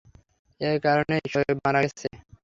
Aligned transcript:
এর 0.61 0.77
কারণেই 0.85 1.23
শোয়েব 1.31 1.57
মারা 1.65 1.79
গেছে! 1.85 2.07